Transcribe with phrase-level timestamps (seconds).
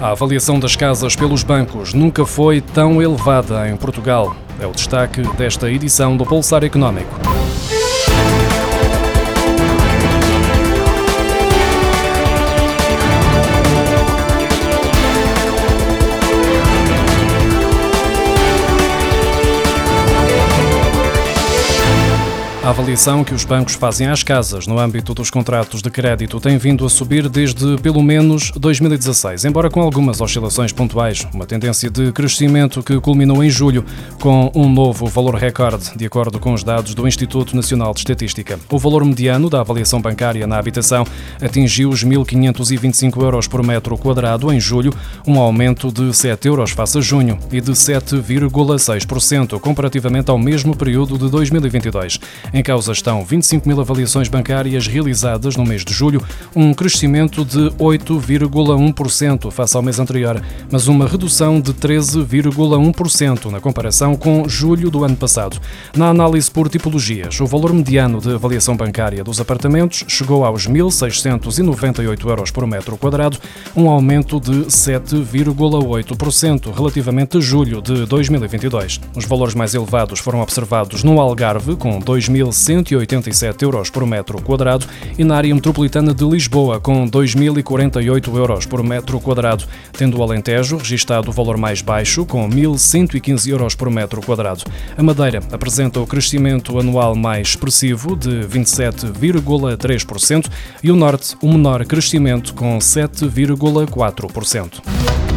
[0.00, 4.36] A avaliação das casas pelos bancos nunca foi tão elevada em Portugal.
[4.60, 7.35] É o destaque desta edição do Pulsar Económico.
[22.66, 26.58] A avaliação que os bancos fazem às casas no âmbito dos contratos de crédito tem
[26.58, 32.10] vindo a subir desde pelo menos 2016, embora com algumas oscilações pontuais, uma tendência de
[32.10, 33.84] crescimento que culminou em julho
[34.20, 38.58] com um novo valor recorde, de acordo com os dados do Instituto Nacional de Estatística.
[38.68, 41.06] O valor mediano da avaliação bancária na habitação
[41.40, 44.92] atingiu os 1.525 euros por metro quadrado em julho,
[45.24, 51.16] um aumento de 7 euros face a junho e de 7,6% comparativamente ao mesmo período
[51.16, 52.18] de 2022.
[52.56, 56.24] Em causa estão 25 mil avaliações bancárias realizadas no mês de julho,
[56.54, 64.16] um crescimento de 8,1% face ao mês anterior, mas uma redução de 13,1% na comparação
[64.16, 65.60] com julho do ano passado.
[65.94, 72.26] Na análise por tipologias, o valor mediano de avaliação bancária dos apartamentos chegou aos 1.698
[72.26, 73.36] euros por metro quadrado,
[73.76, 78.98] um aumento de 7,8% relativamente a julho de 2022.
[79.14, 84.86] Os valores mais elevados foram observados no Algarve, com 2.000 2.187 euros por metro quadrado
[85.18, 90.76] e na área metropolitana de Lisboa, com 2.048 euros por metro quadrado, tendo o Alentejo
[90.76, 94.62] registado o valor mais baixo, com 1.115 euros por metro quadrado.
[94.96, 100.48] A Madeira apresenta o crescimento anual mais expressivo, de 27,3%,
[100.82, 105.35] e o Norte, o menor crescimento, com 7,4%.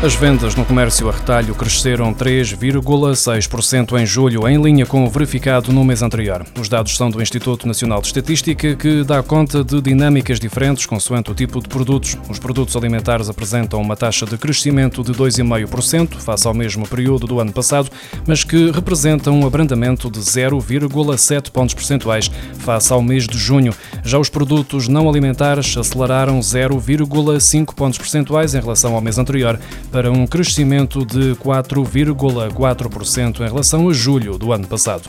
[0.00, 5.72] As vendas no comércio a retalho cresceram 3,6% em julho, em linha com o verificado
[5.72, 6.46] no mês anterior.
[6.56, 11.32] Os dados são do Instituto Nacional de Estatística, que dá conta de dinâmicas diferentes consoante
[11.32, 12.16] o tipo de produtos.
[12.28, 17.40] Os produtos alimentares apresentam uma taxa de crescimento de 2,5% face ao mesmo período do
[17.40, 17.90] ano passado,
[18.24, 22.30] mas que representam um abrandamento de 0,7 pontos percentuais
[22.60, 23.74] face ao mês de junho.
[24.04, 29.58] Já os produtos não alimentares aceleraram 0,5 pontos percentuais em relação ao mês anterior
[29.90, 35.02] para um crescimento de 4,4% em relação a julho do ano passado.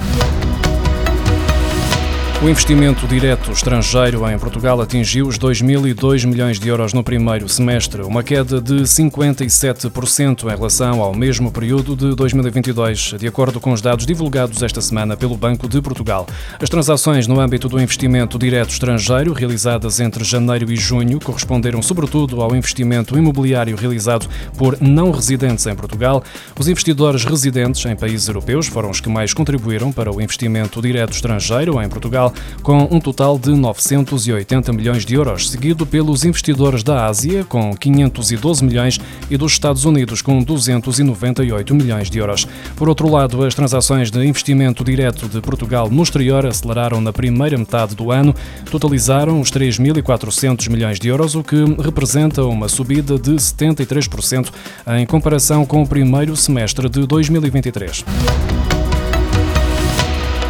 [2.41, 8.01] O investimento direto estrangeiro em Portugal atingiu os 2.002 milhões de euros no primeiro semestre,
[8.01, 13.81] uma queda de 57% em relação ao mesmo período de 2022, de acordo com os
[13.81, 16.25] dados divulgados esta semana pelo Banco de Portugal.
[16.61, 22.41] As transações no âmbito do investimento direto estrangeiro, realizadas entre janeiro e junho, corresponderam sobretudo
[22.41, 26.23] ao investimento imobiliário realizado por não residentes em Portugal.
[26.57, 31.11] Os investidores residentes em países europeus foram os que mais contribuíram para o investimento direto
[31.11, 32.28] estrangeiro em Portugal
[32.62, 38.63] com um total de 980 milhões de euros, seguido pelos investidores da Ásia, com 512
[38.63, 42.47] milhões, e dos Estados Unidos, com 298 milhões de euros.
[42.75, 47.57] Por outro lado, as transações de investimento direto de Portugal no exterior aceleraram na primeira
[47.57, 48.34] metade do ano,
[48.69, 54.50] totalizaram os 3.400 milhões de euros, o que representa uma subida de 73%
[54.97, 58.06] em comparação com o primeiro semestre de 2023.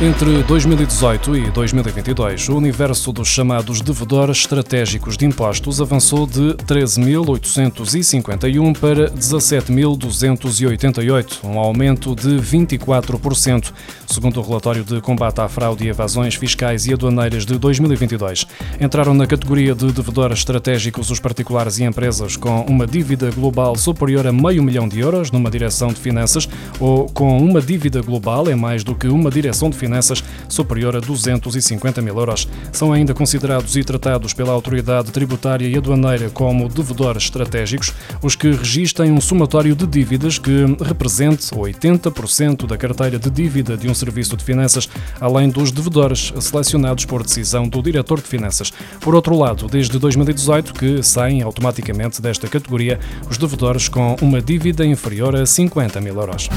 [0.01, 8.79] Entre 2018 e 2022, o universo dos chamados devedores estratégicos de impostos avançou de 13.851
[8.79, 13.73] para 17.288, um aumento de 24%,
[14.07, 18.47] segundo o relatório de combate à fraude e evasões fiscais e aduaneiras de 2022.
[18.79, 24.25] Entraram na categoria de devedores estratégicos os particulares e empresas com uma dívida global superior
[24.25, 26.47] a meio milhão de euros numa direção de finanças
[26.79, 30.95] ou com uma dívida global em mais do que uma direção de finanças finanças superior
[30.95, 32.47] a 250 mil euros.
[32.71, 37.91] São ainda considerados e tratados pela autoridade tributária e aduaneira como devedores estratégicos
[38.21, 43.89] os que registrem um somatório de dívidas que represente 80% da carteira de dívida de
[43.89, 44.87] um serviço de finanças,
[45.19, 48.71] além dos devedores selecionados por decisão do diretor de finanças.
[48.99, 52.99] Por outro lado, desde 2018 que saem automaticamente desta categoria
[53.29, 56.49] os devedores com uma dívida inferior a 50 mil euros.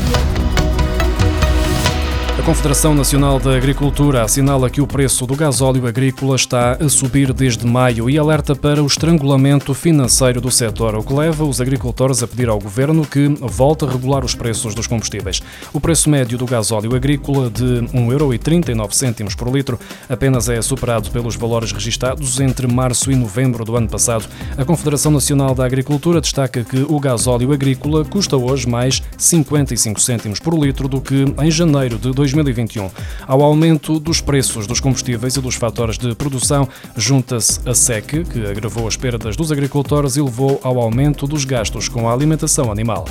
[2.38, 7.32] A Confederação Nacional da Agricultura assinala que o preço do gasóleo agrícola está a subir
[7.32, 12.22] desde maio e alerta para o estrangulamento financeiro do setor, o que leva os agricultores
[12.22, 15.40] a pedir ao governo que volte a regular os preços dos combustíveis.
[15.72, 19.78] O preço médio do gasóleo agrícola de 1,39€ por litro
[20.08, 24.24] apenas é superado pelos valores registados entre março e novembro do ano passado.
[24.56, 30.40] A Confederação Nacional da Agricultura destaca que o gasóleo agrícola custa hoje mais 55 cêntimos
[30.40, 32.90] por litro do que em janeiro de 2020 2021.
[33.26, 38.46] Ao aumento dos preços dos combustíveis e dos fatores de produção, junta-se a SEC, que
[38.46, 43.06] agravou as perdas dos agricultores e levou ao aumento dos gastos com a alimentação animal.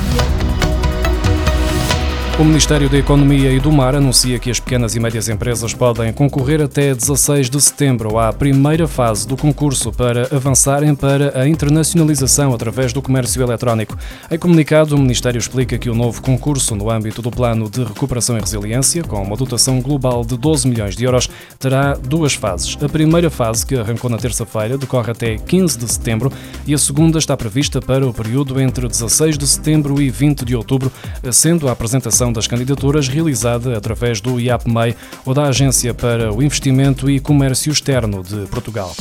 [2.41, 6.11] O Ministério da Economia e do Mar anuncia que as pequenas e médias empresas podem
[6.11, 12.51] concorrer até 16 de setembro à primeira fase do concurso para avançarem para a internacionalização
[12.51, 13.95] através do comércio eletrónico.
[14.31, 18.35] Em comunicado, o Ministério explica que o novo concurso no âmbito do Plano de Recuperação
[18.35, 21.29] e Resiliência, com uma dotação global de 12 milhões de euros,
[21.59, 22.75] terá duas fases.
[22.81, 26.33] A primeira fase, que arrancou na terça-feira, decorre até 15 de setembro
[26.65, 30.55] e a segunda está prevista para o período entre 16 de setembro e 20 de
[30.55, 30.91] outubro,
[31.31, 34.95] sendo a apresentação das candidaturas realizada através do IAPMEI
[35.25, 38.94] ou da Agência para o Investimento e Comércio Externo de Portugal.